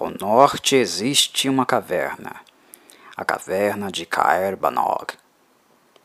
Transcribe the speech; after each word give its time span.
Ao 0.00 0.10
norte 0.18 0.76
existe 0.76 1.46
uma 1.46 1.66
caverna, 1.66 2.40
a 3.14 3.22
caverna 3.22 3.92
de 3.92 4.06
Caer 4.06 4.56
Banog. 4.56 5.12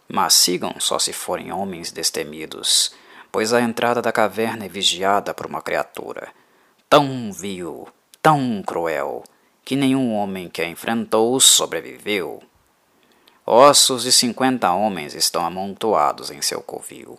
Mas 0.05 0.33
sigam 0.33 0.75
só 0.81 0.99
se 0.99 1.13
forem 1.13 1.53
homens 1.53 1.93
destemidos, 1.93 2.93
pois 3.31 3.53
a 3.53 3.61
entrada 3.61 4.01
da 4.01 4.11
caverna 4.11 4.65
é 4.65 4.67
vigiada 4.67 5.33
por 5.33 5.45
uma 5.45 5.61
criatura 5.61 6.27
tão 6.89 7.31
vil, 7.31 7.87
tão 8.21 8.61
cruel, 8.67 9.23
que 9.63 9.77
nenhum 9.77 10.13
homem 10.13 10.49
que 10.49 10.61
a 10.61 10.67
enfrentou 10.67 11.39
sobreviveu. 11.39 12.43
Ossos 13.45 14.03
de 14.03 14.11
cinquenta 14.11 14.73
homens 14.73 15.13
estão 15.13 15.45
amontoados 15.45 16.29
em 16.31 16.41
seu 16.41 16.61
covil. 16.61 17.17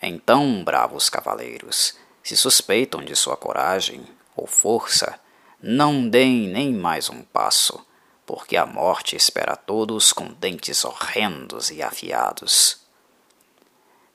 Então, 0.00 0.62
bravos 0.62 1.10
cavaleiros, 1.10 1.96
se 2.22 2.36
suspeitam 2.36 3.02
de 3.02 3.16
sua 3.16 3.36
coragem 3.36 4.06
ou 4.36 4.46
força, 4.46 5.18
não 5.60 6.08
deem 6.08 6.46
nem 6.46 6.72
mais 6.72 7.10
um 7.10 7.22
passo, 7.22 7.84
porque 8.24 8.56
a 8.56 8.64
morte 8.64 9.16
espera 9.16 9.56
todos 9.56 10.12
com 10.12 10.26
dentes 10.34 10.84
horrendos 10.84 11.70
e 11.70 11.82
afiados. 11.82 12.80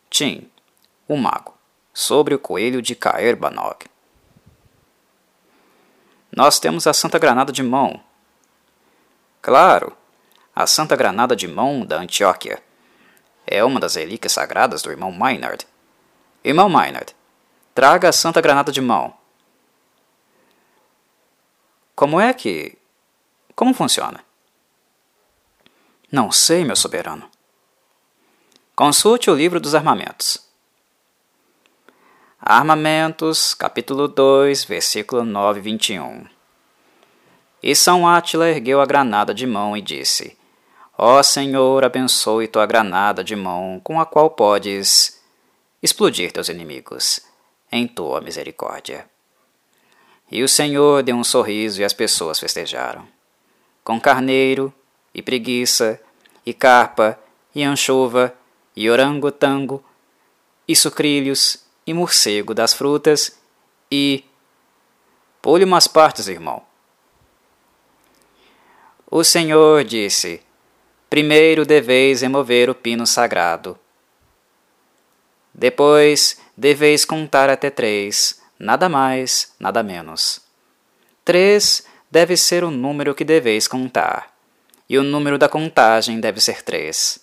Tim, 0.09 0.49
o 1.07 1.17
mago, 1.17 1.53
sobre 1.93 2.33
o 2.33 2.39
coelho 2.39 2.81
de 2.81 2.95
Caer 2.95 3.35
Banog. 3.35 3.85
Nós 6.35 6.59
temos 6.59 6.87
a 6.87 6.93
Santa 6.93 7.19
Granada 7.19 7.51
de 7.51 7.61
Mão. 7.61 8.01
Claro, 9.41 9.97
a 10.55 10.65
Santa 10.65 10.95
Granada 10.95 11.35
de 11.35 11.47
Mão 11.47 11.85
da 11.85 11.97
Antioquia. 11.97 12.63
É 13.45 13.63
uma 13.63 13.79
das 13.79 13.95
relíquias 13.95 14.31
sagradas 14.31 14.81
do 14.81 14.89
irmão 14.89 15.11
Maynard. 15.11 15.67
Irmão 16.41 16.69
Maynard, 16.69 17.13
traga 17.75 18.07
a 18.07 18.13
Santa 18.13 18.39
Granada 18.39 18.71
de 18.71 18.79
Mão. 18.79 19.13
Como 22.03 22.19
é 22.19 22.33
que. 22.33 22.77
Como 23.55 23.73
funciona? 23.73 24.25
Não 26.11 26.33
sei, 26.33 26.65
meu 26.65 26.75
soberano. 26.75 27.31
Consulte 28.75 29.31
o 29.31 29.33
livro 29.33 29.57
dos 29.57 29.73
armamentos. 29.73 30.37
Armamentos, 32.41 33.53
capítulo 33.53 34.09
2, 34.09 34.65
versículo 34.65 35.23
9 35.23 35.61
e 35.61 35.63
21. 35.63 36.27
E 37.63 37.73
São 37.73 38.05
Átila 38.05 38.49
ergueu 38.49 38.81
a 38.81 38.85
granada 38.85 39.33
de 39.33 39.47
mão 39.47 39.77
e 39.77 39.81
disse: 39.81 40.37
Ó 40.97 41.23
Senhor, 41.23 41.85
abençoe 41.85 42.49
tua 42.49 42.65
granada 42.65 43.23
de 43.23 43.37
mão, 43.37 43.79
com 43.81 43.97
a 43.97 44.05
qual 44.05 44.29
podes 44.29 45.23
explodir 45.81 46.33
teus 46.33 46.49
inimigos, 46.49 47.21
em 47.71 47.87
tua 47.87 48.19
misericórdia. 48.19 49.12
E 50.33 50.41
o 50.41 50.49
Senhor 50.49 51.03
deu 51.03 51.15
um 51.15 51.23
sorriso 51.23 51.79
e 51.79 51.83
as 51.83 51.93
pessoas 51.93 52.39
festejaram. 52.39 53.07
Com 53.83 54.01
carneiro, 54.01 54.73
e 55.13 55.21
preguiça, 55.21 56.01
e 56.43 56.55
carpa, 56.55 57.19
e 57.53 57.61
anchova, 57.61 58.35
e 58.75 58.89
orangotango, 58.89 59.85
e 60.67 60.75
sucrilhos, 60.75 61.63
e 61.85 61.93
morcego 61.93 62.55
das 62.55 62.73
frutas, 62.73 63.39
e. 63.91 64.25
Pule 65.39 65.65
umas 65.65 65.87
partes, 65.87 66.27
irmão. 66.27 66.63
O 69.11 69.23
Senhor 69.23 69.83
disse: 69.83 70.41
Primeiro 71.11 71.63
deveis 71.63 72.21
remover 72.21 72.71
o 72.71 72.75
pino 72.75 73.05
sagrado. 73.05 73.77
Depois 75.53 76.41
deveis 76.57 77.05
contar 77.05 77.51
até 77.51 77.69
três 77.69 78.41
nada 78.63 78.87
mais, 78.87 79.53
nada 79.59 79.83
menos. 79.83 80.41
Três 81.25 81.85
deve 82.09 82.37
ser 82.37 82.63
o 82.63 82.71
número 82.71 83.13
que 83.13 83.25
deveis 83.25 83.67
contar, 83.67 84.33
e 84.89 84.97
o 84.97 85.03
número 85.03 85.37
da 85.37 85.49
contagem 85.49 86.19
deve 86.19 86.39
ser 86.39 86.63
três. 86.63 87.19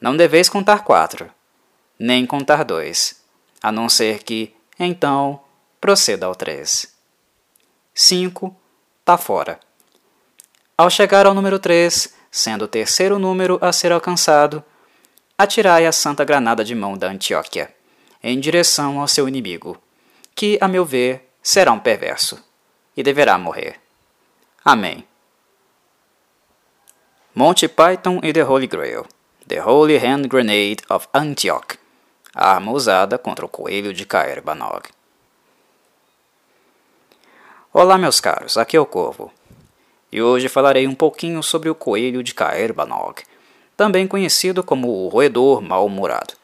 Não 0.00 0.16
deveis 0.16 0.48
contar 0.48 0.84
quatro, 0.84 1.30
nem 1.98 2.26
contar 2.26 2.62
dois, 2.62 3.22
a 3.62 3.72
não 3.72 3.88
ser 3.88 4.22
que, 4.22 4.54
então, 4.78 5.40
proceda 5.80 6.26
ao 6.26 6.34
três. 6.34 6.94
Cinco 7.94 8.54
tá 9.04 9.16
fora. 9.16 9.58
Ao 10.76 10.90
chegar 10.90 11.26
ao 11.26 11.34
número 11.34 11.58
três, 11.58 12.14
sendo 12.30 12.66
o 12.66 12.68
terceiro 12.68 13.18
número 13.18 13.58
a 13.62 13.72
ser 13.72 13.92
alcançado, 13.92 14.62
atirai 15.38 15.86
a 15.86 15.92
santa 15.92 16.22
granada 16.22 16.62
de 16.62 16.74
mão 16.74 16.98
da 16.98 17.08
Antioquia, 17.08 17.74
em 18.22 18.38
direção 18.38 19.00
ao 19.00 19.08
seu 19.08 19.26
inimigo 19.26 19.80
que, 20.40 20.56
a 20.58 20.66
meu 20.66 20.86
ver, 20.86 21.28
será 21.42 21.70
um 21.70 21.78
perverso 21.78 22.42
e 22.96 23.02
deverá 23.02 23.36
morrer. 23.36 23.78
Amém. 24.64 25.06
Monty 27.34 27.68
Python 27.68 28.20
e 28.22 28.32
The 28.32 28.42
Holy 28.42 28.66
Grail 28.66 29.04
The 29.46 29.62
Holy 29.62 29.98
Hand 29.98 30.28
Grenade 30.28 30.78
of 30.88 31.06
Antioch 31.12 31.78
arma 32.34 32.72
usada 32.72 33.18
contra 33.18 33.44
o 33.44 33.50
coelho 33.50 33.92
de 33.92 34.06
Caer 34.06 34.42
Banog. 34.42 34.88
Olá, 37.70 37.98
meus 37.98 38.18
caros, 38.18 38.56
aqui 38.56 38.78
é 38.78 38.80
o 38.80 38.86
Corvo. 38.86 39.30
E 40.10 40.22
hoje 40.22 40.48
falarei 40.48 40.86
um 40.86 40.94
pouquinho 40.94 41.42
sobre 41.42 41.68
o 41.68 41.74
coelho 41.74 42.22
de 42.22 42.32
Caer 42.32 42.72
Banog, 42.72 43.24
também 43.76 44.08
conhecido 44.08 44.64
como 44.64 45.04
o 45.04 45.08
roedor 45.08 45.60
mal-humorado. 45.60 46.39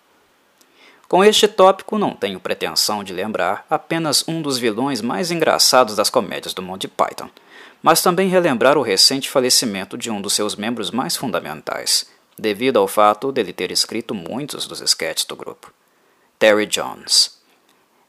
Com 1.09 1.22
este 1.22 1.47
tópico, 1.47 1.99
não 1.99 2.15
tenho 2.15 2.41
pretensão 2.41 3.05
de 3.05 3.12
lembrar 3.12 3.65
apenas 3.71 4.27
um 4.27 4.43
dos 4.43 4.59
vilões 4.59 5.00
mais 5.00 5.31
engraçados 5.31 5.94
das 5.94 6.11
comédias 6.11 6.53
do 6.53 6.62
Monty 6.62 6.89
Python, 6.89 7.31
mas 7.81 8.03
também 8.03 8.28
relembrar 8.28 8.77
o 8.77 8.83
recente 8.83 9.31
falecimento 9.31 9.97
de 9.97 10.11
um 10.11 10.21
dos 10.21 10.33
seus 10.33 10.56
membros 10.56 10.91
mais 10.91 11.17
fundamentais, 11.17 12.11
devido 12.37 12.78
ao 12.78 12.89
fato 12.89 13.31
dele 13.31 13.53
ter 13.53 13.71
escrito 13.71 14.15
muitos 14.15 14.67
dos 14.67 14.81
sketches 14.81 15.25
do 15.27 15.37
grupo, 15.37 15.72
Terry 16.41 16.67
Jones. 16.67 17.41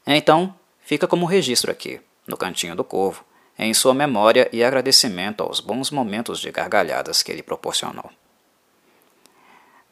Então, 0.04 0.52
fica 0.82 1.06
como 1.06 1.24
registro 1.24 1.70
aqui, 1.70 2.00
no 2.26 2.36
cantinho 2.36 2.74
do 2.74 2.82
corvo, 2.82 3.24
em 3.56 3.72
sua 3.74 3.94
memória 3.94 4.48
e 4.52 4.64
agradecimento 4.64 5.44
aos 5.44 5.60
bons 5.60 5.92
momentos 5.92 6.40
de 6.40 6.50
gargalhadas 6.50 7.22
que 7.22 7.30
ele 7.30 7.44
proporcionou. 7.44 8.10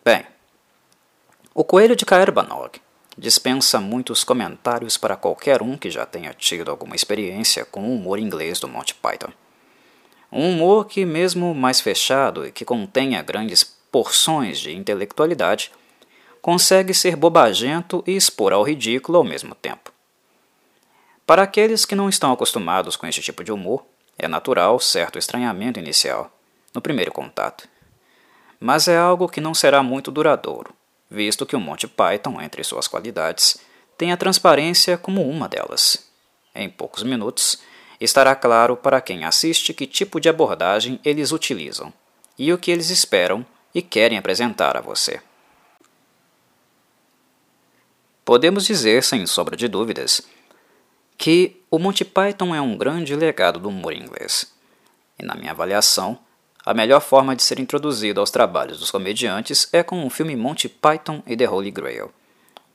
Bem, 0.04 0.26
o 1.54 1.62
coelho 1.62 1.94
de 1.94 2.04
Caerbanog 2.04 2.80
dispensa 3.16 3.80
muitos 3.80 4.22
comentários 4.22 4.96
para 4.98 5.16
qualquer 5.16 5.62
um 5.62 5.76
que 5.76 5.90
já 5.90 6.04
tenha 6.04 6.34
tido 6.34 6.70
alguma 6.70 6.94
experiência 6.94 7.64
com 7.64 7.82
o 7.82 7.94
humor 7.94 8.18
inglês 8.18 8.60
do 8.60 8.68
Monty 8.68 8.94
Python. 8.94 9.32
Um 10.30 10.50
humor 10.50 10.86
que, 10.86 11.06
mesmo 11.06 11.54
mais 11.54 11.80
fechado 11.80 12.46
e 12.46 12.52
que 12.52 12.64
contenha 12.64 13.22
grandes 13.22 13.64
porções 13.90 14.58
de 14.58 14.74
intelectualidade, 14.74 15.72
consegue 16.42 16.92
ser 16.92 17.16
bobagento 17.16 18.04
e 18.06 18.14
expor 18.14 18.52
ao 18.52 18.62
ridículo 18.62 19.18
ao 19.18 19.24
mesmo 19.24 19.54
tempo. 19.54 19.92
Para 21.26 21.42
aqueles 21.42 21.84
que 21.84 21.94
não 21.94 22.08
estão 22.08 22.32
acostumados 22.32 22.96
com 22.96 23.06
este 23.06 23.22
tipo 23.22 23.42
de 23.42 23.50
humor, 23.50 23.84
é 24.18 24.28
natural 24.28 24.78
certo 24.78 25.18
estranhamento 25.18 25.80
inicial, 25.80 26.30
no 26.74 26.82
primeiro 26.82 27.12
contato. 27.12 27.68
Mas 28.60 28.88
é 28.88 28.96
algo 28.96 29.28
que 29.28 29.40
não 29.40 29.54
será 29.54 29.82
muito 29.82 30.10
duradouro 30.10 30.75
visto 31.10 31.46
que 31.46 31.56
o 31.56 31.60
Monty 31.60 31.86
Python, 31.86 32.40
entre 32.40 32.64
suas 32.64 32.88
qualidades, 32.88 33.58
tem 33.96 34.12
a 34.12 34.16
transparência 34.16 34.98
como 34.98 35.28
uma 35.28 35.48
delas. 35.48 36.10
Em 36.54 36.68
poucos 36.68 37.02
minutos, 37.02 37.58
estará 38.00 38.34
claro 38.34 38.76
para 38.76 39.00
quem 39.00 39.24
assiste 39.24 39.72
que 39.72 39.86
tipo 39.86 40.20
de 40.20 40.28
abordagem 40.28 41.00
eles 41.04 41.32
utilizam 41.32 41.92
e 42.38 42.52
o 42.52 42.58
que 42.58 42.70
eles 42.70 42.90
esperam 42.90 43.44
e 43.74 43.80
querem 43.82 44.18
apresentar 44.18 44.76
a 44.76 44.80
você. 44.80 45.20
Podemos 48.24 48.64
dizer, 48.64 49.04
sem 49.04 49.24
sombra 49.26 49.56
de 49.56 49.68
dúvidas, 49.68 50.20
que 51.16 51.62
o 51.70 51.78
Monty 51.78 52.04
Python 52.04 52.54
é 52.54 52.60
um 52.60 52.76
grande 52.76 53.14
legado 53.14 53.60
do 53.60 53.68
humor 53.68 53.92
inglês. 53.92 54.52
E, 55.18 55.24
na 55.24 55.34
minha 55.34 55.52
avaliação, 55.52 56.18
a 56.66 56.74
melhor 56.74 57.00
forma 57.00 57.36
de 57.36 57.44
ser 57.44 57.60
introduzido 57.60 58.18
aos 58.18 58.32
trabalhos 58.32 58.80
dos 58.80 58.90
comediantes 58.90 59.68
é 59.72 59.84
com 59.84 60.04
o 60.04 60.10
filme 60.10 60.34
Monty 60.34 60.68
Python 60.68 61.22
e 61.24 61.36
The 61.36 61.48
Holy 61.48 61.70
Grail, 61.70 62.10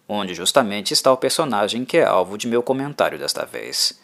onde 0.07 0.33
justamente 0.33 0.93
está 0.93 1.11
o 1.11 1.17
personagem 1.17 1.83
que 1.83 1.97
é 1.97 2.05
alvo 2.05 2.37
de 2.37 2.47
meu 2.47 2.63
comentário 2.63 3.19
desta 3.19 3.45
vez. 3.45 3.99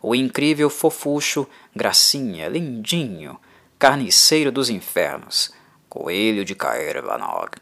O 0.00 0.14
incrível 0.14 0.70
fofucho, 0.70 1.48
gracinha, 1.74 2.46
lindinho, 2.46 3.36
carniceiro 3.76 4.52
dos 4.52 4.70
infernos, 4.70 5.50
coelho 5.88 6.44
de 6.44 6.54
Caervanog. 6.54 7.56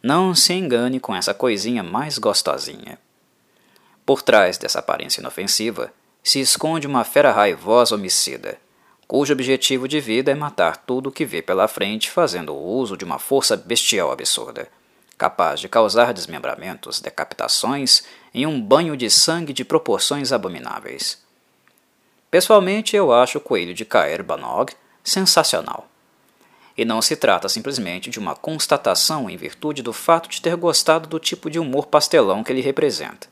Não 0.00 0.32
se 0.32 0.52
engane 0.52 1.00
com 1.00 1.16
essa 1.16 1.34
coisinha 1.34 1.82
mais 1.82 2.18
gostosinha. 2.18 3.00
Por 4.04 4.22
trás 4.22 4.58
dessa 4.58 4.78
aparência 4.78 5.20
inofensiva 5.20 5.92
se 6.22 6.38
esconde 6.38 6.86
uma 6.86 7.02
fera 7.02 7.32
raivosa 7.32 7.96
homicida 7.96 8.64
cujo 9.06 9.32
objetivo 9.32 9.86
de 9.86 10.00
vida 10.00 10.32
é 10.32 10.34
matar 10.34 10.76
tudo 10.76 11.08
o 11.08 11.12
que 11.12 11.24
vê 11.24 11.40
pela 11.40 11.68
frente 11.68 12.10
fazendo 12.10 12.54
uso 12.54 12.96
de 12.96 13.04
uma 13.04 13.18
força 13.18 13.56
bestial 13.56 14.10
absurda, 14.10 14.68
capaz 15.16 15.60
de 15.60 15.68
causar 15.68 16.12
desmembramentos, 16.12 17.00
decapitações 17.00 18.02
e 18.34 18.46
um 18.46 18.60
banho 18.60 18.96
de 18.96 19.08
sangue 19.08 19.52
de 19.52 19.64
proporções 19.64 20.32
abomináveis. 20.32 21.24
Pessoalmente, 22.30 22.96
eu 22.96 23.12
acho 23.12 23.38
o 23.38 23.40
Coelho 23.40 23.72
de 23.72 23.84
Caer 23.84 24.22
Banog 24.24 24.72
sensacional. 25.02 25.88
E 26.76 26.84
não 26.84 27.00
se 27.00 27.16
trata 27.16 27.48
simplesmente 27.48 28.10
de 28.10 28.18
uma 28.18 28.34
constatação 28.34 29.30
em 29.30 29.36
virtude 29.36 29.82
do 29.82 29.92
fato 29.92 30.28
de 30.28 30.42
ter 30.42 30.54
gostado 30.56 31.08
do 31.08 31.18
tipo 31.18 31.48
de 31.48 31.58
humor 31.58 31.86
pastelão 31.86 32.44
que 32.44 32.52
ele 32.52 32.60
representa. 32.60 33.28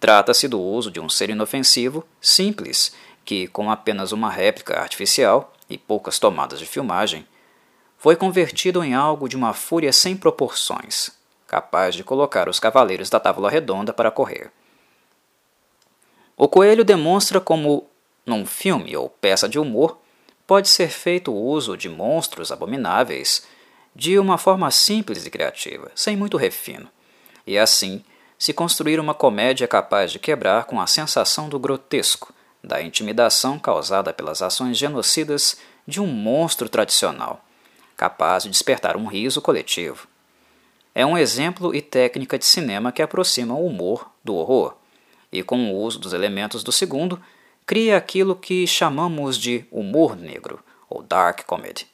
Trata-se 0.00 0.48
do 0.48 0.60
uso 0.60 0.90
de 0.90 0.98
um 0.98 1.08
ser 1.08 1.30
inofensivo, 1.30 2.04
simples, 2.20 2.92
que, 3.24 3.48
com 3.48 3.70
apenas 3.70 4.12
uma 4.12 4.30
réplica 4.30 4.78
artificial 4.78 5.52
e 5.68 5.78
poucas 5.78 6.18
tomadas 6.18 6.58
de 6.58 6.66
filmagem, 6.66 7.26
foi 7.96 8.16
convertido 8.16 8.84
em 8.84 8.94
algo 8.94 9.28
de 9.28 9.36
uma 9.36 9.54
fúria 9.54 9.92
sem 9.92 10.16
proporções, 10.16 11.10
capaz 11.46 11.94
de 11.94 12.04
colocar 12.04 12.48
os 12.48 12.60
cavaleiros 12.60 13.08
da 13.08 13.18
Távola 13.18 13.50
Redonda 13.50 13.92
para 13.92 14.10
correr. 14.10 14.50
O 16.36 16.48
coelho 16.48 16.84
demonstra 16.84 17.40
como, 17.40 17.88
num 18.26 18.44
filme 18.44 18.96
ou 18.96 19.08
peça 19.08 19.48
de 19.48 19.58
humor, 19.58 19.98
pode 20.46 20.68
ser 20.68 20.88
feito 20.88 21.32
o 21.32 21.40
uso 21.40 21.76
de 21.76 21.88
monstros 21.88 22.52
abomináveis 22.52 23.46
de 23.94 24.18
uma 24.18 24.36
forma 24.36 24.70
simples 24.70 25.24
e 25.24 25.30
criativa, 25.30 25.90
sem 25.94 26.16
muito 26.16 26.36
refino, 26.36 26.88
e 27.46 27.56
assim 27.56 28.04
se 28.36 28.52
construir 28.52 28.98
uma 28.98 29.14
comédia 29.14 29.68
capaz 29.68 30.10
de 30.10 30.18
quebrar 30.18 30.64
com 30.64 30.80
a 30.80 30.86
sensação 30.86 31.48
do 31.48 31.58
grotesco, 31.58 32.34
da 32.64 32.82
intimidação 32.82 33.58
causada 33.58 34.12
pelas 34.12 34.40
ações 34.40 34.78
genocidas 34.78 35.56
de 35.86 36.00
um 36.00 36.06
monstro 36.06 36.68
tradicional, 36.68 37.44
capaz 37.96 38.44
de 38.44 38.50
despertar 38.50 38.96
um 38.96 39.06
riso 39.06 39.40
coletivo. 39.42 40.08
É 40.94 41.04
um 41.04 41.18
exemplo 41.18 41.74
e 41.74 41.82
técnica 41.82 42.38
de 42.38 42.46
cinema 42.46 42.90
que 42.90 43.02
aproxima 43.02 43.54
o 43.54 43.66
humor 43.66 44.10
do 44.24 44.34
horror, 44.34 44.74
e 45.30 45.42
com 45.42 45.70
o 45.70 45.76
uso 45.76 45.98
dos 45.98 46.12
elementos 46.12 46.62
do 46.62 46.72
segundo, 46.72 47.20
cria 47.66 47.96
aquilo 47.96 48.36
que 48.36 48.66
chamamos 48.66 49.36
de 49.36 49.66
humor 49.70 50.16
negro, 50.16 50.60
ou 50.88 51.02
dark 51.02 51.44
comedy. 51.44 51.86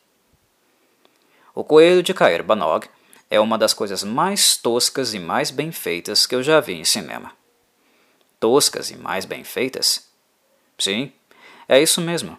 O 1.54 1.64
Coelho 1.64 2.02
de 2.02 2.14
Caer 2.14 2.44
Banog 2.44 2.86
é 3.28 3.40
uma 3.40 3.56
das 3.56 3.72
coisas 3.72 4.04
mais 4.04 4.56
toscas 4.56 5.14
e 5.14 5.18
mais 5.18 5.50
bem 5.50 5.72
feitas 5.72 6.26
que 6.26 6.34
eu 6.34 6.42
já 6.42 6.60
vi 6.60 6.74
em 6.74 6.84
cinema. 6.84 7.32
Toscas 8.38 8.90
e 8.90 8.96
mais 8.96 9.24
bem 9.24 9.42
feitas? 9.42 10.09
Sim, 10.80 11.12
é 11.68 11.80
isso 11.80 12.00
mesmo. 12.00 12.36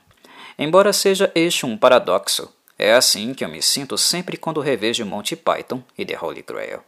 Embora 0.58 0.92
seja 0.92 1.32
este 1.36 1.66
um 1.66 1.78
paradoxo, 1.78 2.52
é 2.78 2.94
assim 2.94 3.34
que 3.34 3.46
eu 3.46 3.50
me 3.50 3.62
sinto 3.62 3.98
sempre 3.98 4.36
quando 4.36 4.60
revejo 4.60 5.06
Monty 5.06 5.36
Python 5.36 5.84
e 5.96 6.04
The 6.04 6.18
Holy 6.20 6.42
Grail. 6.42 6.80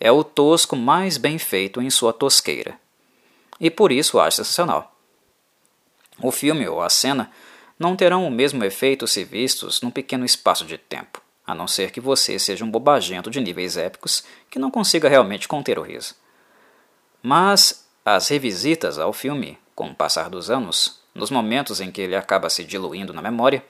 É 0.00 0.10
o 0.10 0.24
tosco 0.24 0.74
mais 0.74 1.18
bem 1.18 1.38
feito 1.38 1.82
em 1.82 1.90
sua 1.90 2.12
tosqueira. 2.12 2.80
E 3.60 3.70
por 3.70 3.92
isso 3.92 4.18
acho 4.18 4.38
sensacional. 4.38 4.96
O 6.22 6.32
filme 6.32 6.66
ou 6.66 6.80
a 6.80 6.88
cena 6.88 7.30
não 7.78 7.94
terão 7.94 8.26
o 8.26 8.30
mesmo 8.30 8.64
efeito 8.64 9.06
se 9.06 9.22
vistos 9.22 9.82
num 9.82 9.90
pequeno 9.90 10.24
espaço 10.24 10.64
de 10.64 10.78
tempo, 10.78 11.20
a 11.46 11.54
não 11.54 11.68
ser 11.68 11.90
que 11.90 12.00
você 12.00 12.38
seja 12.38 12.64
um 12.64 12.70
bobagento 12.70 13.30
de 13.30 13.40
níveis 13.40 13.76
épicos 13.76 14.24
que 14.50 14.58
não 14.58 14.70
consiga 14.70 15.08
realmente 15.08 15.46
conter 15.46 15.78
o 15.78 15.82
riso. 15.82 16.14
Mas 17.22 17.86
as 18.02 18.28
revisitas 18.28 18.98
ao 18.98 19.12
filme, 19.12 19.58
com 19.80 19.86
o 19.86 19.94
passar 19.94 20.28
dos 20.28 20.50
anos, 20.50 21.00
nos 21.14 21.30
momentos 21.30 21.80
em 21.80 21.90
que 21.90 22.02
ele 22.02 22.14
acaba 22.14 22.50
se 22.50 22.62
diluindo 22.62 23.14
na 23.14 23.22
memória, 23.22 23.64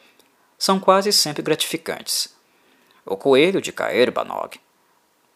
são 0.58 0.80
quase 0.80 1.12
sempre 1.12 1.40
gratificantes. 1.40 2.34
O 3.06 3.16
coelho 3.16 3.62
de 3.62 3.70
Caer 3.70 4.10
Banog, 4.10 4.58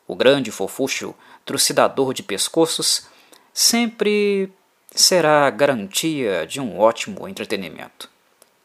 o 0.04 0.16
grande 0.16 0.50
fofucho 0.50 1.14
trucidador 1.44 2.12
de 2.12 2.24
pescoços, 2.24 3.06
sempre 3.52 4.52
será 4.90 5.48
garantia 5.48 6.44
de 6.44 6.60
um 6.60 6.76
ótimo 6.76 7.28
entretenimento 7.28 8.10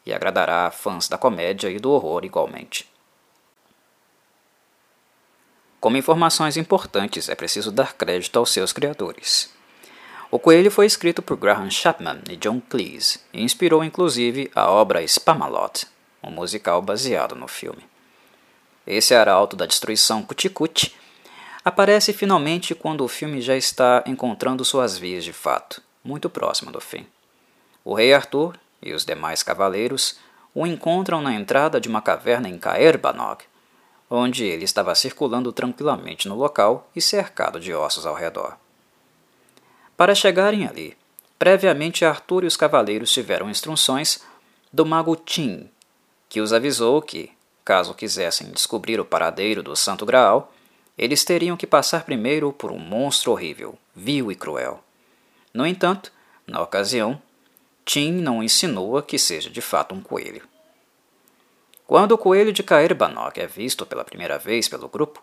e 0.04 0.12
agradará 0.12 0.68
fãs 0.72 1.08
da 1.08 1.16
comédia 1.16 1.70
e 1.70 1.78
do 1.78 1.92
horror 1.92 2.24
igualmente. 2.24 2.90
Como 5.78 5.96
informações 5.96 6.56
importantes, 6.56 7.28
é 7.28 7.36
preciso 7.36 7.70
dar 7.70 7.94
crédito 7.94 8.36
aos 8.36 8.50
seus 8.50 8.72
criadores. 8.72 9.59
O 10.32 10.38
Coelho 10.38 10.70
foi 10.70 10.86
escrito 10.86 11.20
por 11.20 11.36
Graham 11.36 11.68
Chapman 11.68 12.20
e 12.30 12.36
John 12.36 12.60
Cleese 12.60 13.18
e 13.32 13.42
inspirou 13.42 13.82
inclusive 13.82 14.48
a 14.54 14.70
obra 14.70 15.04
Spamalot, 15.06 15.88
um 16.22 16.30
musical 16.30 16.80
baseado 16.80 17.34
no 17.34 17.48
filme. 17.48 17.82
Esse 18.86 19.12
arauto 19.12 19.56
da 19.56 19.66
destruição 19.66 20.22
Cuticute 20.22 20.94
aparece 21.64 22.12
finalmente 22.12 22.76
quando 22.76 23.04
o 23.04 23.08
filme 23.08 23.40
já 23.40 23.56
está 23.56 24.04
encontrando 24.06 24.64
suas 24.64 24.96
vias 24.96 25.24
de 25.24 25.32
fato, 25.32 25.82
muito 26.04 26.30
próximo 26.30 26.70
do 26.70 26.80
fim. 26.80 27.04
O 27.84 27.92
rei 27.92 28.14
Arthur 28.14 28.56
e 28.80 28.92
os 28.92 29.04
demais 29.04 29.42
cavaleiros 29.42 30.20
o 30.54 30.64
encontram 30.64 31.20
na 31.20 31.34
entrada 31.34 31.80
de 31.80 31.88
uma 31.88 32.00
caverna 32.00 32.48
em 32.48 32.56
Caerbanog, 32.56 33.42
onde 34.08 34.44
ele 34.44 34.64
estava 34.64 34.94
circulando 34.94 35.52
tranquilamente 35.52 36.28
no 36.28 36.36
local 36.36 36.88
e 36.94 37.00
cercado 37.00 37.58
de 37.58 37.74
ossos 37.74 38.06
ao 38.06 38.14
redor. 38.14 38.56
Para 40.00 40.14
chegarem 40.14 40.66
ali, 40.66 40.96
previamente 41.38 42.06
Arthur 42.06 42.44
e 42.44 42.46
os 42.46 42.56
cavaleiros 42.56 43.12
tiveram 43.12 43.50
instruções 43.50 44.24
do 44.72 44.86
mago 44.86 45.14
Tim, 45.14 45.68
que 46.26 46.40
os 46.40 46.54
avisou 46.54 47.02
que, 47.02 47.30
caso 47.62 47.92
quisessem 47.92 48.50
descobrir 48.50 48.98
o 48.98 49.04
paradeiro 49.04 49.62
do 49.62 49.76
Santo 49.76 50.06
Graal, 50.06 50.54
eles 50.96 51.22
teriam 51.22 51.54
que 51.54 51.66
passar 51.66 52.04
primeiro 52.04 52.50
por 52.50 52.72
um 52.72 52.78
monstro 52.78 53.30
horrível, 53.32 53.76
vil 53.94 54.32
e 54.32 54.34
cruel. 54.34 54.82
No 55.52 55.66
entanto, 55.66 56.10
na 56.46 56.62
ocasião, 56.62 57.20
Tim 57.84 58.10
não 58.10 58.42
insinua 58.42 59.02
que 59.02 59.18
seja 59.18 59.50
de 59.50 59.60
fato 59.60 59.94
um 59.94 60.00
coelho. 60.00 60.48
Quando 61.86 62.12
o 62.12 62.18
coelho 62.18 62.54
de 62.54 62.62
Caerbanok 62.62 63.38
é 63.38 63.46
visto 63.46 63.84
pela 63.84 64.02
primeira 64.02 64.38
vez 64.38 64.66
pelo 64.66 64.88
grupo, 64.88 65.22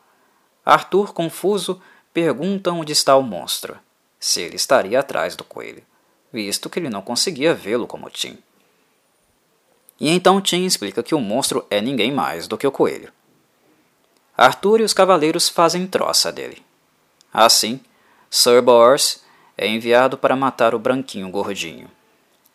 Arthur, 0.63 1.13
confuso, 1.13 1.81
pergunta 2.13 2.71
onde 2.71 2.93
está 2.93 3.15
o 3.15 3.23
monstro, 3.23 3.79
se 4.19 4.41
ele 4.41 4.55
estaria 4.55 4.99
atrás 4.99 5.35
do 5.35 5.43
coelho, 5.43 5.83
visto 6.31 6.69
que 6.69 6.79
ele 6.79 6.89
não 6.89 7.01
conseguia 7.01 7.53
vê-lo 7.53 7.87
como 7.87 8.09
Tim. 8.09 8.37
E 9.99 10.09
então 10.09 10.41
Tim 10.41 10.65
explica 10.65 11.01
que 11.01 11.15
o 11.15 11.19
monstro 11.19 11.65
é 11.69 11.81
ninguém 11.81 12.11
mais 12.11 12.47
do 12.47 12.57
que 12.57 12.67
o 12.67 12.71
coelho. 12.71 13.11
Arthur 14.37 14.81
e 14.81 14.83
os 14.83 14.93
cavaleiros 14.93 15.49
fazem 15.49 15.87
troça 15.87 16.31
dele. 16.31 16.63
Assim, 17.33 17.79
Sir 18.29 18.61
Bors 18.61 19.23
é 19.57 19.67
enviado 19.67 20.17
para 20.17 20.35
matar 20.35 20.75
o 20.75 20.79
branquinho 20.79 21.29
gordinho. 21.29 21.89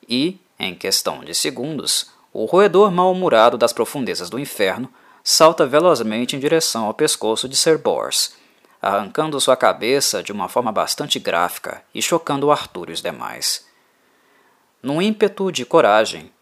E, 0.09 0.39
em 0.59 0.75
questão 0.75 1.25
de 1.25 1.35
segundos, 1.35 2.11
o 2.33 2.45
roedor 2.45 2.93
mal-humorado 2.93 3.59
das 3.59 3.73
profundezas 3.73 4.31
do 4.31 4.39
inferno 4.39 4.89
salta 5.25 5.67
velozmente 5.67 6.37
em 6.37 6.39
direção 6.39 6.85
ao 6.85 6.95
pescoço 6.95 7.49
de 7.49 7.57
Sir 7.57 7.79
Bors, 7.79 8.35
arrancando 8.83 9.41
sua 9.41 9.57
cabeça 9.57 10.25
de 10.25 10.33
uma 10.33 10.49
forma 10.49 10.73
bastante 10.73 11.21
gráfica 11.21 11.85
e 11.95 12.03
chocando 12.03 12.51
Arthur 12.51 12.91
e 12.91 12.93
os 12.93 13.01
demais. 13.01 13.65
Num 14.83 15.01
ímpeto 15.01 15.53
de 15.53 15.65
coragem, 15.65 16.33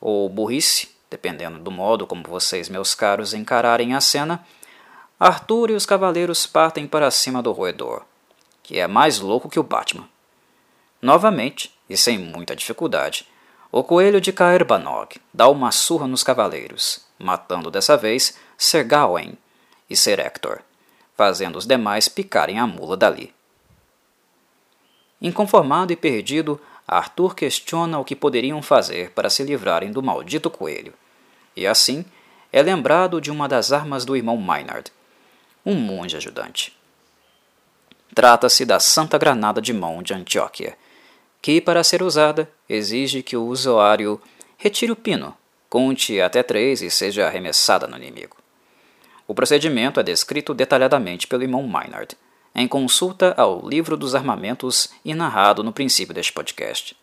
ou 0.00 0.28
burrice, 0.28 0.94
dependendo 1.10 1.58
do 1.58 1.72
modo 1.72 2.06
como 2.06 2.22
vocês, 2.22 2.68
meus 2.68 2.94
caros, 2.94 3.34
encararem 3.34 3.94
a 3.94 4.00
cena, 4.00 4.46
Arthur 5.18 5.70
e 5.70 5.74
os 5.74 5.84
cavaleiros 5.84 6.46
partem 6.46 6.86
para 6.86 7.10
cima 7.10 7.42
do 7.42 7.50
roedor, 7.50 8.04
que 8.62 8.78
é 8.78 8.86
mais 8.86 9.18
louco 9.18 9.48
que 9.48 9.58
o 9.58 9.64
Batman. 9.64 10.08
Novamente, 11.02 11.74
e 11.90 11.96
sem 11.96 12.16
muita 12.16 12.54
dificuldade, 12.54 13.26
o 13.72 13.82
coelho 13.82 14.20
de 14.20 14.32
Caerbanog 14.32 15.20
dá 15.34 15.48
uma 15.48 15.72
surra 15.72 16.06
nos 16.06 16.22
cavaleiros, 16.22 17.04
matando 17.18 17.72
dessa 17.72 17.96
vez 17.96 18.38
Ser 18.56 18.84
Gawain 18.84 19.36
e 19.90 19.96
Ser 19.96 20.20
Hector, 20.20 20.60
fazendo 21.18 21.56
os 21.56 21.66
demais 21.66 22.06
picarem 22.08 22.60
a 22.60 22.66
mula 22.66 22.96
dali. 22.96 23.34
Inconformado 25.20 25.92
e 25.92 25.96
perdido, 25.96 26.60
Arthur 26.86 27.34
questiona 27.34 27.98
o 27.98 28.04
que 28.04 28.14
poderiam 28.14 28.62
fazer 28.62 29.10
para 29.10 29.28
se 29.28 29.42
livrarem 29.42 29.90
do 29.90 30.00
maldito 30.00 30.48
coelho, 30.48 30.94
e 31.56 31.66
assim 31.66 32.04
é 32.52 32.62
lembrado 32.62 33.20
de 33.20 33.32
uma 33.32 33.48
das 33.48 33.72
armas 33.72 34.04
do 34.04 34.16
irmão 34.16 34.36
Maynard, 34.36 34.92
um 35.66 35.74
monge 35.74 36.16
ajudante. 36.16 36.72
Trata-se 38.14 38.64
da 38.64 38.78
Santa 38.78 39.18
Granada 39.18 39.60
de 39.60 39.72
Mão 39.72 40.02
de 40.04 40.14
Antioquia, 40.14 40.78
que, 41.42 41.60
para 41.60 41.82
ser 41.82 42.00
usada, 42.00 42.48
exige 42.68 43.24
que 43.24 43.36
o 43.36 43.46
usuário 43.46 44.20
retire 44.56 44.92
o 44.92 44.96
pino, 44.96 45.36
conte 45.68 46.20
até 46.20 46.44
três 46.44 46.80
e 46.80 46.90
seja 46.90 47.26
arremessada 47.26 47.88
no 47.88 47.96
inimigo. 47.96 48.37
O 49.28 49.34
procedimento 49.34 50.00
é 50.00 50.02
descrito 50.02 50.54
detalhadamente 50.54 51.26
pelo 51.26 51.42
irmão 51.42 51.62
Maynard, 51.62 52.16
em 52.54 52.66
consulta 52.66 53.34
ao 53.36 53.68
livro 53.68 53.94
dos 53.94 54.14
armamentos 54.14 54.88
e 55.04 55.12
narrado 55.12 55.62
no 55.62 55.70
princípio 55.70 56.14
deste 56.14 56.32
podcast. 56.32 56.96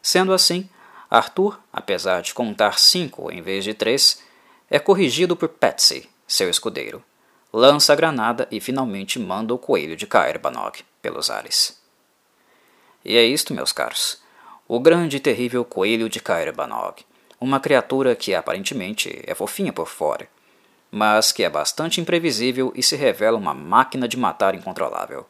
Sendo 0.00 0.32
assim, 0.32 0.70
Arthur, 1.10 1.58
apesar 1.72 2.22
de 2.22 2.32
contar 2.32 2.78
cinco 2.78 3.28
em 3.28 3.42
vez 3.42 3.64
de 3.64 3.74
três, 3.74 4.22
é 4.70 4.78
corrigido 4.78 5.34
por 5.34 5.48
Patsy, 5.48 6.08
seu 6.28 6.48
escudeiro, 6.48 7.02
lança 7.52 7.92
a 7.92 7.96
granada 7.96 8.46
e 8.48 8.60
finalmente 8.60 9.18
manda 9.18 9.52
o 9.52 9.58
coelho 9.58 9.96
de 9.96 10.06
Caerbannog 10.06 10.84
pelos 11.02 11.28
ares. 11.28 11.76
E 13.04 13.16
é 13.16 13.24
isto, 13.24 13.52
meus 13.52 13.72
caros. 13.72 14.22
o 14.68 14.78
grande 14.78 15.16
e 15.16 15.20
terrível 15.20 15.64
coelho 15.64 16.08
de 16.08 16.20
Caerbanog, 16.20 17.04
uma 17.40 17.58
criatura 17.58 18.14
que 18.14 18.32
aparentemente 18.32 19.22
é 19.26 19.34
fofinha 19.34 19.72
por 19.72 19.88
fora, 19.88 20.28
mas 20.94 21.32
que 21.32 21.42
é 21.42 21.48
bastante 21.48 22.02
imprevisível 22.02 22.70
e 22.76 22.82
se 22.82 22.94
revela 22.96 23.38
uma 23.38 23.54
máquina 23.54 24.06
de 24.06 24.18
matar 24.18 24.54
incontrolável. 24.54 25.26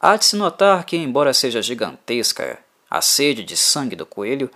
Há 0.00 0.16
de 0.16 0.24
se 0.24 0.34
notar 0.34 0.84
que, 0.84 0.96
embora 0.96 1.32
seja 1.32 1.62
gigantesca 1.62 2.58
a 2.90 3.00
sede 3.00 3.44
de 3.44 3.56
sangue 3.56 3.94
do 3.94 4.04
coelho, 4.04 4.50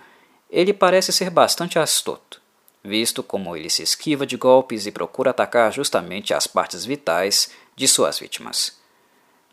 ele 0.49 0.73
parece 0.73 1.13
ser 1.13 1.29
bastante 1.29 1.79
astuto, 1.79 2.41
visto 2.83 3.23
como 3.23 3.55
ele 3.55 3.69
se 3.69 3.83
esquiva 3.83 4.25
de 4.25 4.35
golpes 4.35 4.85
e 4.85 4.91
procura 4.91 5.29
atacar 5.29 5.71
justamente 5.71 6.33
as 6.33 6.45
partes 6.45 6.83
vitais 6.83 7.51
de 7.73 7.87
suas 7.87 8.19
vítimas. 8.19 8.77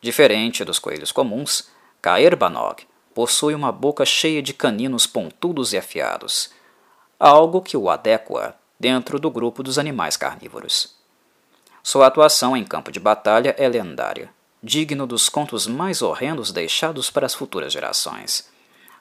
Diferente 0.01 0.65
dos 0.65 0.81
coelhos 0.81 1.13
comuns, 1.13 1.71
Caerbanog 2.01 2.83
possui 3.15 3.55
uma 3.55 3.71
boca 3.71 4.05
cheia 4.05 4.43
de 4.43 4.53
caninos 4.53 5.07
pontudos 5.07 5.73
e 5.73 5.79
afiados, 5.79 6.51
algo 7.21 7.61
que 7.61 7.77
o 7.77 7.89
adequa 7.89 8.57
dentro 8.83 9.17
do 9.21 9.31
grupo 9.31 9.63
dos 9.63 9.79
animais 9.79 10.17
carnívoros. 10.17 10.97
Sua 11.85 12.09
atuação 12.09 12.57
em 12.57 12.65
campo 12.65 12.91
de 12.91 12.99
batalha 12.99 13.55
é 13.57 13.69
lendária 13.69 14.29
digno 14.63 15.07
dos 15.07 15.29
contos 15.29 15.67
mais 15.67 16.03
horrendos 16.03 16.53
deixados 16.53 17.11
para 17.11 17.27
as 17.27 17.35
futuras 17.35 17.73
gerações. 17.73 18.49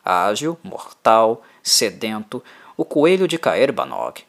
Ágil, 0.03 0.57
mortal, 0.63 1.43
sedento, 1.61 2.43
o 2.75 2.83
coelho 2.83 3.27
de 3.27 3.37
Caerbanog 3.37 4.23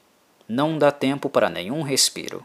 não 0.47 0.77
dá 0.77 0.93
tempo 0.93 1.31
para 1.31 1.49
nenhum 1.49 1.83
respiro, 1.83 2.45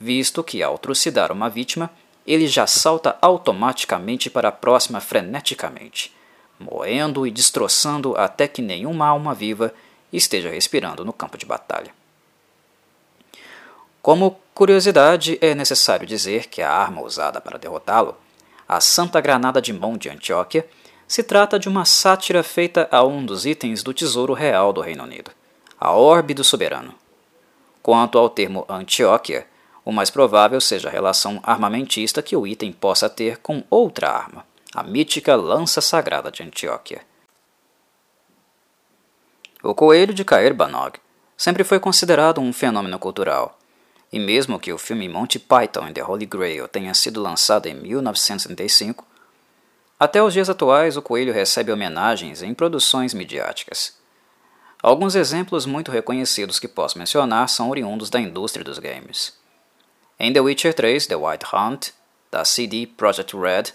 visto 0.00 0.42
que 0.42 0.62
ao 0.62 0.78
trucidar 0.78 1.30
uma 1.30 1.50
vítima, 1.50 1.90
ele 2.26 2.46
já 2.46 2.66
salta 2.66 3.18
automaticamente 3.20 4.30
para 4.30 4.48
a 4.48 4.52
próxima 4.52 5.00
freneticamente, 5.00 6.14
moendo 6.58 7.26
e 7.26 7.30
destroçando 7.30 8.16
até 8.16 8.48
que 8.48 8.62
nenhuma 8.62 9.08
alma 9.08 9.34
viva 9.34 9.74
esteja 10.10 10.48
respirando 10.48 11.04
no 11.04 11.12
campo 11.12 11.36
de 11.36 11.44
batalha. 11.44 12.01
Como 14.02 14.40
curiosidade, 14.52 15.38
é 15.40 15.54
necessário 15.54 16.04
dizer 16.04 16.48
que 16.48 16.60
a 16.60 16.72
arma 16.72 17.00
usada 17.02 17.40
para 17.40 17.56
derrotá-lo, 17.56 18.16
a 18.68 18.80
Santa 18.80 19.20
Granada 19.20 19.62
de 19.62 19.72
Mão 19.72 19.96
de 19.96 20.08
Antioquia, 20.08 20.68
se 21.06 21.22
trata 21.22 21.56
de 21.56 21.68
uma 21.68 21.84
sátira 21.84 22.42
feita 22.42 22.88
a 22.90 23.04
um 23.04 23.24
dos 23.24 23.46
itens 23.46 23.80
do 23.80 23.94
Tesouro 23.94 24.32
Real 24.32 24.72
do 24.72 24.80
Reino 24.80 25.04
Unido, 25.04 25.30
a 25.78 25.92
Orbe 25.92 26.34
do 26.34 26.42
Soberano. 26.42 26.96
Quanto 27.80 28.18
ao 28.18 28.28
termo 28.28 28.66
Antioquia, 28.68 29.46
o 29.84 29.92
mais 29.92 30.10
provável 30.10 30.60
seja 30.60 30.88
a 30.88 30.92
relação 30.92 31.38
armamentista 31.44 32.22
que 32.22 32.34
o 32.34 32.44
item 32.44 32.72
possa 32.72 33.08
ter 33.08 33.38
com 33.38 33.62
outra 33.70 34.10
arma, 34.10 34.44
a 34.74 34.82
mítica 34.82 35.36
Lança 35.36 35.80
Sagrada 35.80 36.28
de 36.28 36.42
Antioquia. 36.42 37.02
O 39.62 39.76
coelho 39.76 40.12
de 40.12 40.24
Caerbanog 40.24 40.98
sempre 41.36 41.62
foi 41.62 41.78
considerado 41.78 42.40
um 42.40 42.52
fenômeno 42.52 42.98
cultural 42.98 43.58
e 44.12 44.20
mesmo 44.20 44.60
que 44.60 44.72
o 44.72 44.78
filme 44.78 45.08
Monty 45.08 45.38
Python 45.38 45.86
and 45.86 45.92
the 45.94 46.04
Holy 46.04 46.26
Grail 46.26 46.68
tenha 46.68 46.92
sido 46.92 47.22
lançado 47.22 47.66
em 47.66 47.74
1935, 47.74 49.06
até 49.98 50.22
os 50.22 50.32
dias 50.34 50.50
atuais 50.50 50.96
o 50.96 51.02
coelho 51.02 51.32
recebe 51.32 51.72
homenagens 51.72 52.42
em 52.42 52.52
produções 52.52 53.14
midiáticas. 53.14 53.96
Alguns 54.82 55.14
exemplos 55.14 55.64
muito 55.64 55.92
reconhecidos 55.92 56.58
que 56.58 56.66
posso 56.66 56.98
mencionar 56.98 57.48
são 57.48 57.70
oriundos 57.70 58.10
da 58.10 58.20
indústria 58.20 58.64
dos 58.64 58.80
games. 58.80 59.32
Em 60.18 60.32
The 60.32 60.40
Witcher 60.40 60.74
3 60.74 61.06
The 61.06 61.16
White 61.16 61.46
Hunt, 61.54 61.90
da 62.30 62.44
CD 62.44 62.86
Projekt 62.86 63.36
Red, 63.36 63.72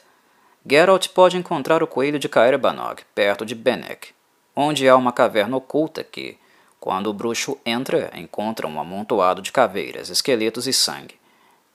Geralt 0.70 1.08
pode 1.10 1.38
encontrar 1.38 1.82
o 1.82 1.88
coelho 1.88 2.20
de 2.20 2.28
Caerbanog, 2.28 3.04
perto 3.16 3.46
de 3.46 3.56
Benek, 3.56 4.10
onde 4.54 4.88
há 4.88 4.98
uma 4.98 5.14
caverna 5.14 5.56
oculta 5.56 6.04
que, 6.04 6.38
quando 6.80 7.08
o 7.08 7.14
bruxo 7.14 7.58
entra, 7.66 8.12
encontra 8.16 8.68
um 8.68 8.80
amontoado 8.80 9.42
de 9.42 9.52
caveiras, 9.52 10.10
esqueletos 10.10 10.68
e 10.68 10.74
sangue, 10.74 11.16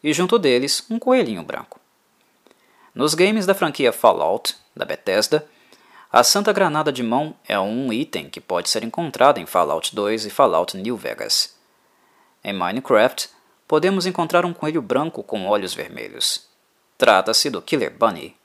e 0.03 0.13
junto 0.13 0.39
deles 0.39 0.85
um 0.91 0.99
coelhinho 0.99 1.43
branco. 1.43 1.81
Nos 2.95 3.15
games 3.15 3.47
da 3.47 3.55
franquia 3.55 3.93
Fallout, 3.93 4.57
da 4.77 4.85
Bethesda, 4.85 5.47
a 6.11 6.23
Santa 6.23 6.53
Granada 6.53 6.93
de 6.93 7.03
Mão 7.03 7.35
é 7.49 7.59
um 7.59 7.91
item 7.93 8.29
que 8.29 8.41
pode 8.41 8.69
ser 8.69 8.85
encontrado 8.85 9.39
em 9.39 9.47
Fallout 9.47 9.95
2 9.95 10.27
e 10.27 10.31
Fallout 10.31 10.77
New 10.77 10.97
Vegas. 10.97 11.57
Em 12.45 12.53
Minecraft, 12.53 13.31
podemos 13.67 14.05
encontrar 14.05 14.45
um 14.45 14.53
coelho 14.53 14.83
branco 14.83 15.23
com 15.23 15.47
olhos 15.47 15.73
vermelhos. 15.73 16.47
Trata-se 16.99 17.49
do 17.49 17.63
Killer 17.63 17.97
Bunny, 17.97 18.37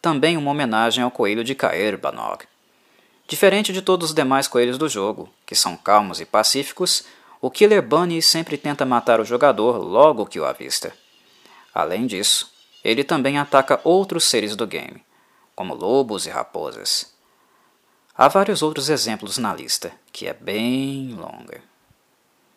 também 0.00 0.36
uma 0.36 0.50
homenagem 0.50 1.04
ao 1.04 1.12
coelho 1.12 1.44
de 1.44 1.54
Caerbanog. 1.54 2.44
Diferente 3.32 3.72
de 3.72 3.80
todos 3.80 4.10
os 4.10 4.14
demais 4.14 4.46
coelhos 4.46 4.76
do 4.76 4.90
jogo, 4.90 5.26
que 5.46 5.54
são 5.54 5.74
calmos 5.74 6.20
e 6.20 6.26
pacíficos, 6.26 7.02
o 7.40 7.50
Killer 7.50 7.80
Bunny 7.80 8.20
sempre 8.20 8.58
tenta 8.58 8.84
matar 8.84 9.20
o 9.20 9.24
jogador 9.24 9.78
logo 9.78 10.26
que 10.26 10.38
o 10.38 10.44
avista. 10.44 10.92
Além 11.72 12.06
disso, 12.06 12.52
ele 12.84 13.02
também 13.02 13.38
ataca 13.38 13.80
outros 13.84 14.24
seres 14.24 14.54
do 14.54 14.66
game, 14.66 15.02
como 15.56 15.72
lobos 15.72 16.26
e 16.26 16.28
raposas. 16.28 17.10
Há 18.14 18.28
vários 18.28 18.60
outros 18.60 18.90
exemplos 18.90 19.38
na 19.38 19.54
lista, 19.54 19.94
que 20.12 20.26
é 20.26 20.34
bem 20.34 21.14
longa. 21.14 21.62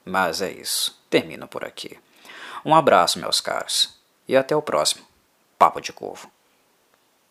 Mas 0.03 0.41
é 0.41 0.51
isso, 0.51 1.01
termino 1.09 1.47
por 1.47 1.63
aqui. 1.63 1.97
Um 2.65 2.75
abraço, 2.75 3.17
meus 3.17 3.39
caros, 3.39 3.97
e 4.27 4.35
até 4.35 4.53
o 4.53 4.61
próximo 4.61 5.05
Papo 5.57 5.79
de 5.79 5.93
Corvo. 5.93 6.34